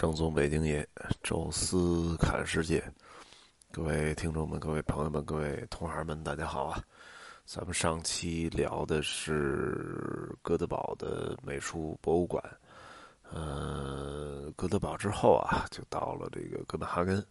[0.00, 0.88] 正宗北京爷，
[1.22, 2.82] 宙斯看世界，
[3.70, 6.82] 各位听众们、各位朋友们、各位同行们，大家好啊！
[7.44, 12.42] 咱们上期聊的是哥德堡的美术博物馆，
[13.30, 17.22] 呃，哥德堡之后啊，就到了这个哥本哈根。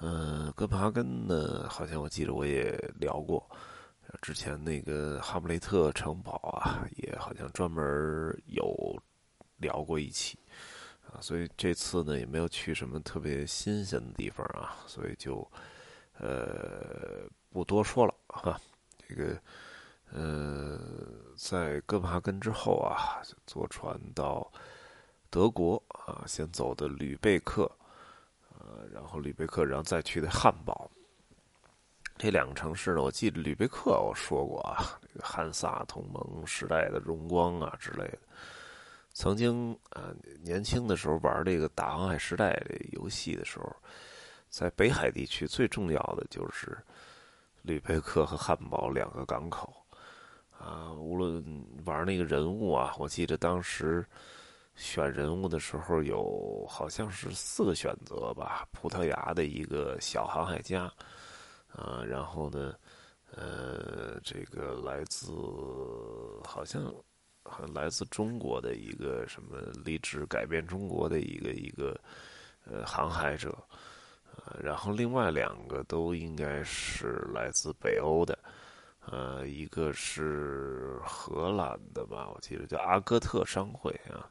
[0.00, 3.46] 嗯，哥本哈根呢，好像我记得我也聊过，
[4.22, 7.84] 之前那个哈姆雷特城堡啊，也好像专门
[8.46, 8.98] 有
[9.58, 10.38] 聊过一期。
[11.12, 15.46] 啊，所以这次呢也没有去什么特别新鲜的地方啊，所以就，
[16.18, 18.58] 呃，不多说了哈。
[19.06, 19.38] 这个，
[20.10, 20.80] 呃，
[21.36, 24.50] 在哥本哈根之后啊，坐船到
[25.28, 27.70] 德国啊，先走的吕贝克，
[28.58, 30.90] 呃，然后吕贝克，然后再去的汉堡。
[32.16, 38.18] 这两个城市呢，我记得吕贝克我说过啊，这个汉萨同盟时代的荣光啊之类的。
[39.14, 40.10] 曾经啊，
[40.42, 43.70] 年轻的时候玩这个《大航海时代》这游戏的时候，
[44.48, 46.76] 在北海地区最重要的就是
[47.60, 49.70] 吕贝克和汉堡两个港口
[50.58, 50.92] 啊。
[50.94, 51.44] 无论
[51.84, 54.04] 玩那个人物啊，我记得当时
[54.76, 60.90] 选人物的时候有好像是四个选择吧：葡萄牙的一个小航海家
[61.68, 62.74] 啊，然后呢，
[63.30, 65.30] 呃，这个来自
[66.44, 66.92] 好像。
[67.74, 71.98] 来自中国的一个什么立志改变中国的一个一个
[72.64, 73.56] 呃航海者，
[74.34, 78.38] 呃，然后另外两个都应该是来自北欧的，
[79.06, 84.30] 呃，一个是荷兰的吧，我记得叫阿哥特商会啊，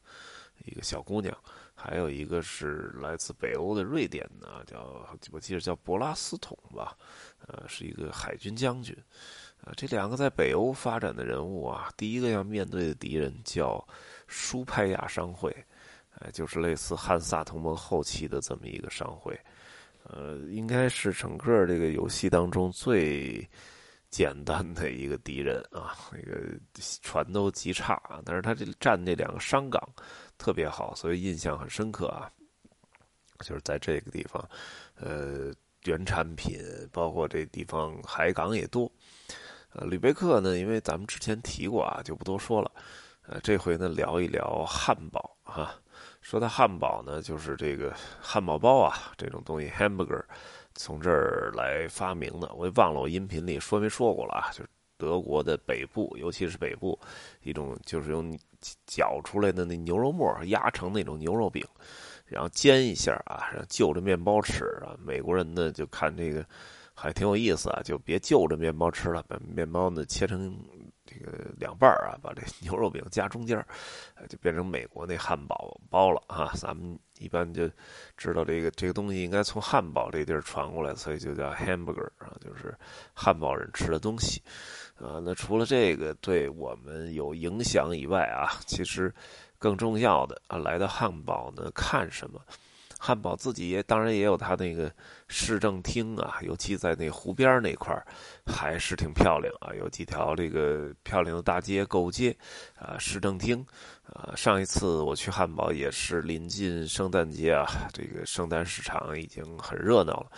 [0.65, 1.37] 一个小姑娘，
[1.75, 6.97] 还有一个是来自北欧的瑞典的，叫我记得叫博拉斯统吧，
[7.47, 8.95] 呃，是一个海军将军。
[9.63, 13.85] 啊，这两个在北欧发展的人物啊，第一个要面对的敌人叫
[14.25, 15.55] 舒派亚商会，
[16.17, 19.39] 哎，就是类似汉萨同盟后期的这么一个商会，
[20.03, 23.47] 呃，应该是整个这个游戏当中最
[24.09, 26.41] 简单的一个敌人啊，那个
[27.03, 29.79] 船都极差啊，但是他这占这两个商港
[30.39, 32.31] 特别好，所以印象很深刻啊，
[33.41, 34.43] 就是在这个地方，
[34.95, 35.53] 呃，
[35.83, 36.59] 原产品
[36.91, 38.91] 包括这地方海港也多。
[39.73, 42.69] 呃，吕贝克呢，因为咱们之前提过啊，就不多说了。
[43.27, 45.73] 呃，这回呢聊一聊汉堡啊。
[46.19, 50.21] 说到汉堡呢，就是这个汉堡包啊，这种东西 （hamburger）
[50.75, 52.51] 从这儿来发明的。
[52.53, 56.99] 我也忘了我音频里说没说过了啊，就是德国的北部，尤其是北部
[57.41, 58.37] 一种就是用
[58.85, 61.65] 搅出来的那牛肉末压成那种牛肉饼，
[62.25, 64.97] 然后煎一下啊，然后就着面包吃啊。
[64.99, 66.45] 美国人呢就看这个。
[66.93, 70.55] 还挺有意思啊，就别就着面包吃了，把面包呢切成
[71.05, 73.65] 这个两半儿啊，把这牛肉饼夹中间儿，
[74.29, 76.51] 就变成美国那汉堡包了啊。
[76.55, 77.69] 咱们一般就
[78.15, 82.77] 知道这个这个东西应该从汉堡这地儿传过来，所以就叫 hamburger 啊，就是
[83.13, 84.41] 汉堡人吃的东西
[84.95, 85.19] 啊。
[85.23, 89.13] 那除了这个对我们有影响以外啊，其实
[89.57, 92.39] 更重要的啊，来到汉堡呢看什么？
[93.03, 94.93] 汉堡自己也当然也有它那个
[95.27, 97.99] 市政厅啊，尤其在那湖边那块，
[98.45, 99.73] 还是挺漂亮啊。
[99.73, 102.37] 有几条这个漂亮的大街、购物街
[102.77, 103.65] 啊，市政厅
[104.03, 104.35] 啊。
[104.35, 110.31] 上一次我去汉堡也是临近圣诞节啊，这个圣诞市场已经很热闹了。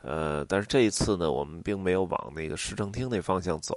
[0.00, 3.74] 呃，但是这一次呢，我们并没有往那个市政厅那方向走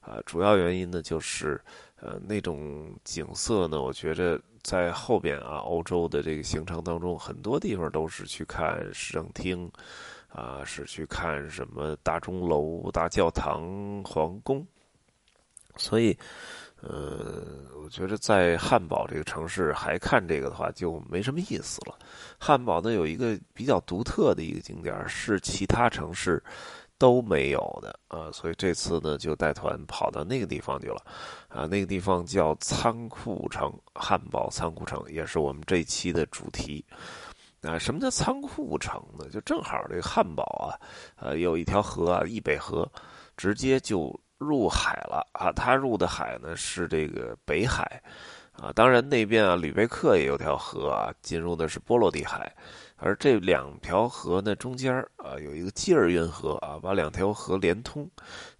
[0.00, 0.22] 啊。
[0.24, 1.60] 主要原因呢，就是
[2.02, 4.38] 呃那种景色呢，我觉着。
[4.62, 9.68] 在后边啊，欧洲的这个行程当中，很多地方都是去看市政厅，
[10.28, 14.64] 啊，是去看什么大钟楼、大教堂、皇宫。
[15.76, 16.16] 所以，
[16.80, 17.42] 呃，
[17.82, 21.98] 我觉得在汉堡这个城市还看这个的话，就没什么意思了。
[22.38, 26.40] 汉堡呢，有一个比较独特的一个景点，是其他城市。
[27.02, 31.04] 都没有的啊，所以这次呢就带团跑到那个地方去了，
[31.48, 36.84] 啊，那个地方叫仓库城，汉堡仓库城也是我们这期的主题。
[37.62, 39.28] 啊，什么叫仓库城呢？
[39.32, 40.78] 就正好这个汉堡啊，
[41.16, 42.88] 呃，有一条河啊，易北河，
[43.36, 45.50] 直接就入海了啊。
[45.50, 48.00] 它入的海呢是这个北海，
[48.52, 52.54] 啊，当然那边啊吕贝克也有条河啊，进入的是波罗的海。
[53.04, 58.08] 而这两条河呢，中间啊有一个基尔运河啊，把两条河连通，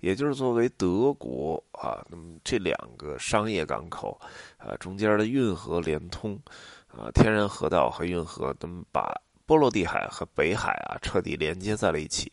[0.01, 4.21] 也就是作为德国啊，那么这两个商业港口
[4.59, 6.37] 啊中间的运河连通
[6.89, 9.15] 啊，天然河道和运河，那么把
[9.47, 12.33] 波罗的海和北海啊彻底连接在了一起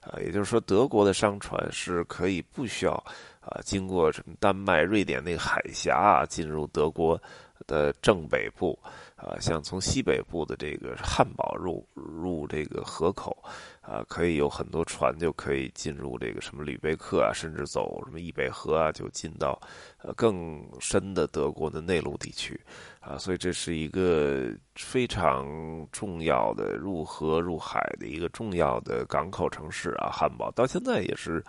[0.00, 2.92] 啊，也就是说，德国的商船是可以不需要
[3.40, 7.20] 啊经过什么丹麦、瑞典那个海峡啊进入德国
[7.66, 8.78] 的正北部。
[9.20, 13.36] 啊，像从西北部的这个汉堡入入这个河口，
[13.82, 19.60] 啊，可以有很多船就可以进入这个什么吕贝克啊，甚至走什么易北河啊，就进到
[20.02, 22.58] 呃更深的德国的内陆地区，
[23.00, 25.46] 啊，所以这是一个非常
[25.92, 31.44] 重要的入河入海的一个重要的港口城市啊，汉堡到现在也是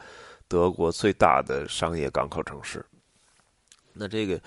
[0.49, 2.85] 德国最大的商业港口城市。
[3.93, 4.39] 那这个。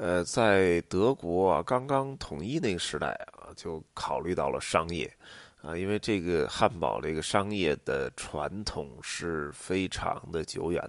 [0.00, 5.12] 呃，在德国啊，刚刚统一那个时代啊，就考虑到了商业，
[5.60, 10.80] 啊，因为这个汉堡这个商业的传统是非常的久远，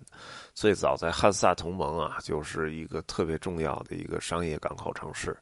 [0.54, 5.36] 最早在汉萨同盟啊，就是一个特别重要的一个商业港口城市，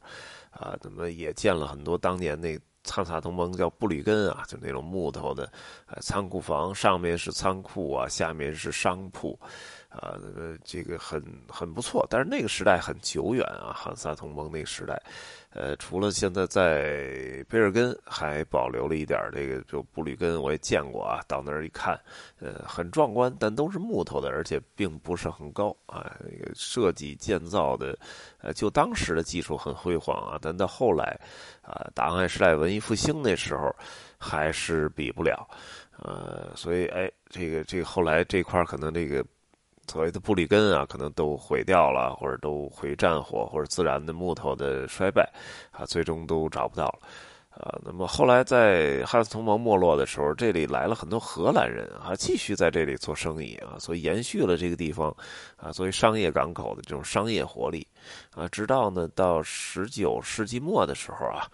[0.48, 5.44] 啊，那么也建了很多当年那汉萨同盟叫布吕根啊，就那种木头的
[5.88, 9.38] 呃仓库房，上面是仓库啊，下面是商铺。
[9.88, 10.14] 啊，
[10.62, 15.00] 这个很很不错，但是那个时代很久远啊，汉萨同盟那个时代，
[15.50, 21.98] 呃，除了现在在贝尔根还保留了一点这个，就布吕根我也见过啊，到那儿一看，
[22.38, 27.98] 呃，很壮观，但都是木头的，而且并不是很高啊，那个设计建造的，
[28.42, 31.18] 呃，就当时的技术很辉煌啊，但到后来，
[31.62, 33.74] 啊，大航海时代文艺复兴那时候，
[34.18, 35.48] 还是比不了，
[36.02, 39.24] 呃，所以哎，这个这个后来这块可能这个。
[39.90, 45.28] 所谓的布里根啊，可能都毁掉了，或者都毁战火，或者自然的木头的衰败，
[45.72, 46.98] 啊，最终都找不到了，
[47.58, 55.14] 啊，那么后来在汉斯同盟没落的时候，这里来了很多荷兰人啊，继续在这里做生意啊，所以延续了这个地方
[55.56, 57.86] 啊作为商业港口的这种商业活力，
[58.34, 61.50] 啊，直到呢到十九世纪末的时候啊。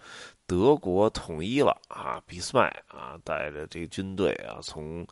[0.47, 5.03] 德国统一了啊，俾斯麦啊带着这个军队啊，从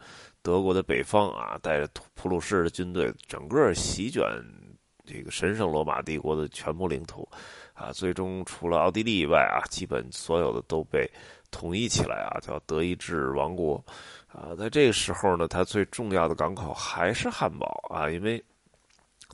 [0.43, 4.23] 德国的北方啊，带着普鲁士的军队，整个席卷
[5.03, 7.27] 这个神圣罗马帝国的全部领土
[7.73, 11.09] 啊，最终除了奥地利以外啊，基本所有的都被
[11.51, 13.83] 统一起来啊，叫德意志王国
[14.27, 14.55] 啊。
[14.57, 18.43] 在这个时候呢，它最重要的港口还是汉堡啊，因为。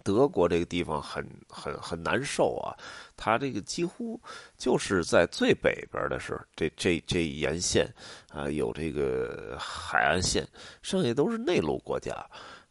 [0.02, 2.72] 德国这个地方很很很难受啊，
[3.18, 4.18] 它这个几乎
[4.58, 7.86] 就是在最北边的时候，这这这沿线
[8.32, 10.48] 啊有这个海岸线，
[10.82, 12.16] 剩下都是内陆国家，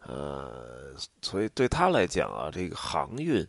[0.07, 3.47] 呃，所以对他来讲啊，这个航运。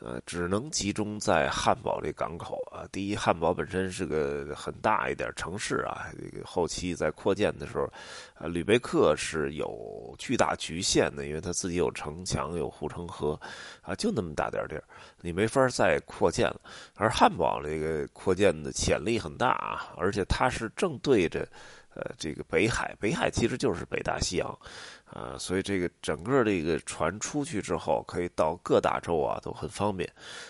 [0.00, 2.88] 呃，只能集中在汉堡这港口啊。
[2.90, 6.06] 第一，汉堡本身是个很大一点城市啊。
[6.18, 7.84] 这个后期在扩建的时候，
[8.34, 13.38] 啊，吕贝克是有巨大局限的，因为它自己有城墙、有护城河，
[13.82, 14.84] 啊，就那么大点地儿，
[15.20, 16.60] 你没法再扩建了。
[16.94, 21.46] 而汉堡这个扩建的潜力很大啊，而且它是正对着。
[21.92, 24.56] 呃，这个北海，北海其实就是北大西洋，
[25.12, 30.08] 啊，所以这个整个这个船出去之后，可以到各大洲啊，都很方便，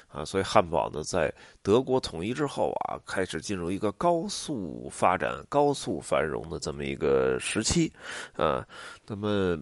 [0.09, 7.91] 啊，所以汉堡呢，在德国统一之后啊，开始进入一个高速发展、高速繁荣的这么一个时期，
[8.37, 8.63] 啊，
[9.07, 9.59] 那么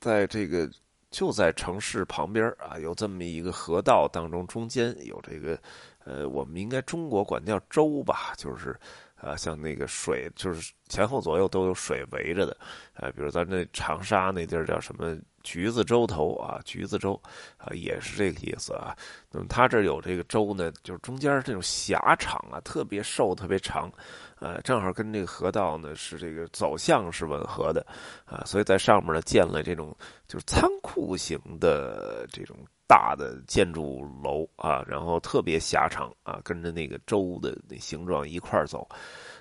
[0.00, 0.66] 在这个
[1.10, 5.60] 就在城市旁边啊，有这么一个河道当中，中间有这个，
[6.06, 8.74] 呃，我们应该中国管叫州吧，就是。
[9.20, 12.56] 啊，像那个水，就是前后左右都有水围着的，
[12.94, 17.20] 啊，比如咱这长沙那地儿叫什么橘子洲头啊，橘子洲，
[17.56, 18.96] 啊，也是这个意思啊。
[19.30, 23.90] 那么它这有这个洲呢，就是中间这种狭长啊，特别瘦，特别长，
[24.38, 27.84] 呃，正好跟这个河道呢是这个走向是吻合的，
[28.24, 29.96] 啊，所以在上面呢建了这种
[30.26, 32.56] 就是仓库型的这种。
[32.88, 38.88] 大的建筑楼啊，然后特别狭长啊，跟着那个舟的那形状一块走，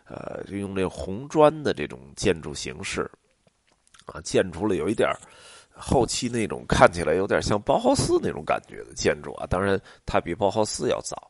[0.06, 3.10] 呃，就用这红砖的这种建筑形式
[4.06, 5.10] 啊，建出了有一点
[5.74, 11.28] 后期那种看起来有点像包豪斯那种感觉的建筑啊，当然它比包豪斯要早。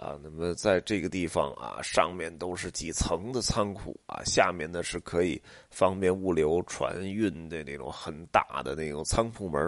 [0.00, 5.38] 啊，那么在这个地方啊，上面都是几层的仓库啊，下面呢是可以
[5.68, 9.62] 方便物流船运的那种很大的那种仓库门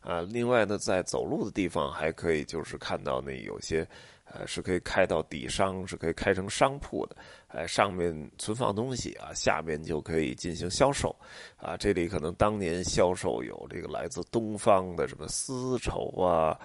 [0.00, 0.20] 啊。
[0.20, 3.78] 另外呢，在走路的地方还可以就是看到那有些
[4.26, 7.16] 呃是可以开到底商，是可以开成商铺的，
[7.46, 11.16] 哎，上面存放东西啊，下面就可以进行销售
[11.56, 11.78] 啊。
[11.78, 16.60] 这里可能当年销售有这个来自东方的什么丝绸啊。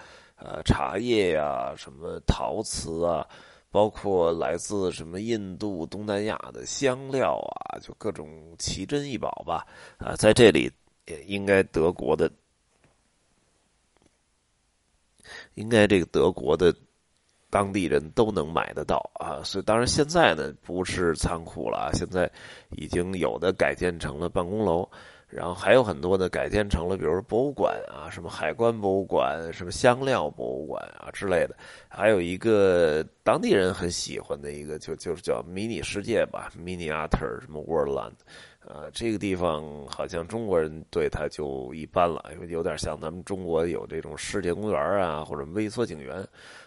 [0.46, 3.26] 呃，茶叶呀，什么陶瓷啊，
[3.72, 9.66] 包括来自什么印度、东南亚的香料啊，就各种奇珍异宝吧。
[9.98, 10.70] 啊，在这里
[11.06, 12.30] 也应该德国的，
[15.54, 16.76] 应该这个德国的
[17.50, 19.42] 当地人都能买得到啊。
[19.46, 22.30] 所以，当然现在呢，不是仓库了啊，现在
[22.72, 24.86] 已经有的改建成了办公楼。
[25.36, 31.56] 然后还有很多的改建成了，比如说博物馆啊，什么海关博物馆、什么香料博物馆啊之类的。
[31.90, 38.14] 还有一个当地人很喜欢的一个，就就是叫迷你世界吧，Mini Art 什么 Worldland。
[38.66, 46.26] 呃，这个地方好像中国人对它就一般了，因为有点像咱们中国有这种世界公园啊，或者微缩景园。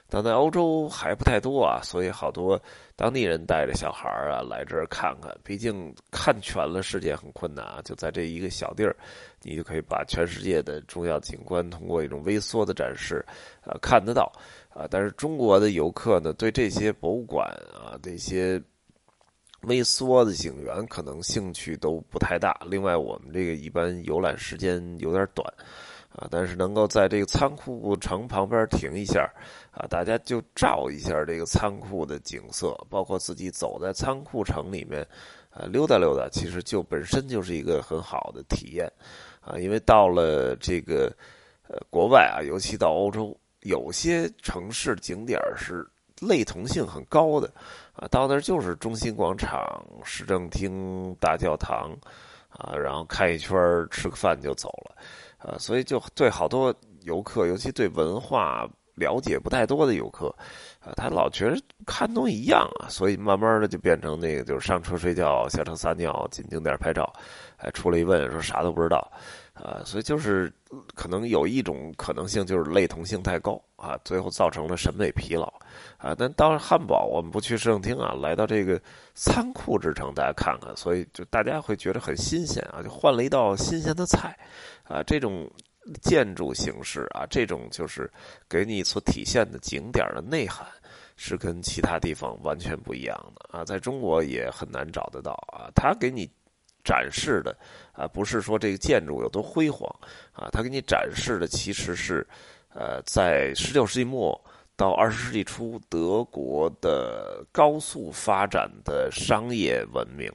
[0.08, 2.60] 但在欧洲还不太多啊，所以好多
[2.94, 5.36] 当地人带着小孩啊来这儿看看。
[5.42, 8.94] 毕竟看全了世界很困难啊，就在这一个小地儿，
[9.42, 13.25] 你就可以把全世界的重要景观通过一种微缩的展示，
[13.64, 14.30] 啊看得到
[14.70, 14.86] 啊。
[14.88, 18.62] 但是中国的游客呢，对这些博物馆啊这些
[19.62, 22.56] 微缩的景园可能兴趣都不太大。
[22.66, 25.52] 另外，我们这个一般游览时间有点短。
[26.16, 29.30] 啊，但是能够在这个仓库城旁边停一下，
[29.70, 35.06] 啊，大家就照一下这个仓库的景色，包括自己走在仓库城里面，
[35.50, 38.90] 啊，溜达溜达，其实就本身就是一个很好的体验，
[39.42, 41.14] 啊，因为到了这个
[41.68, 45.87] 呃国外啊，尤其到欧洲，有些城市景点是
[46.23, 47.52] 类同性很高的，
[47.92, 51.94] 啊，到那儿就是中心广场、市政厅、大教堂，
[52.49, 53.54] 啊，然后看一圈
[53.90, 54.96] 吃个饭就走了。
[55.46, 60.34] 啊，所以就对好多游客，尤其对文化了解不太多的游客，
[60.80, 67.12] 啊，他老觉得看东西一样啊，所以慢慢的就变成那个，就是上车睡觉，下车撒尿，进景点拍照，
[67.58, 69.08] 哎，出来一问说啥都不知道，
[69.56, 70.52] 啊，所以就是
[70.94, 75.52] 可能有一种可能性，就是类同性太高啊，最后造成了审美疲劳，
[75.96, 78.80] 啊，但到汉堡，我们不去市政厅啊，来到这个
[79.14, 84.38] 仓库之城，大家看看，所以就大家会觉得很新鲜啊，就换了一道新鲜的菜。
[84.84, 85.50] 啊，这种
[86.00, 88.08] 建筑形式啊，这种就是
[88.48, 90.64] 给你所体现的景点的内涵，
[91.16, 93.64] 是跟其他地方完全不一样的啊。
[93.64, 95.66] 在中国也很难找得到啊。
[95.75, 96.30] 他给你
[96.86, 97.54] 展示的
[97.92, 99.84] 啊，不是说这个建筑有多辉煌
[100.32, 102.24] 啊，他给你展示的其实是
[102.72, 104.40] 呃，在十九世纪末
[104.76, 110.32] 到二十世纪初德国的高速发展的商业文明。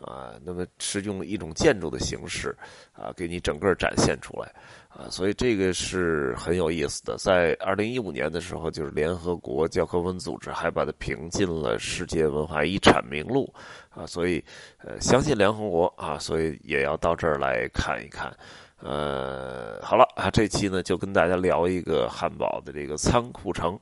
[0.00, 2.56] 啊，那么是用一种建筑的形式，
[2.92, 4.50] 啊，给你整个展现出来，
[4.88, 7.16] 啊，所以这个是很有意思的。
[7.18, 13.52] 在二零一五年的时候，就是联合国教科文组织还把它评进了世界文化遗产名录，
[13.90, 14.42] 啊，所以
[14.78, 18.34] 呃，相信联合国啊，所以也要到这儿来看一看。
[18.82, 23.78] 呃，好了啊，这期呢就跟大家聊一个汉堡的这个仓库城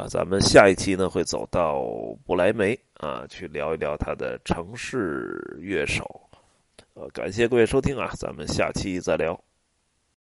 [0.00, 1.84] 啊，咱们下一期呢会走到
[2.24, 6.02] 不来梅啊，去聊一聊他的城市乐手。
[6.94, 9.38] 呃，感谢各位收听啊，咱们下期再聊。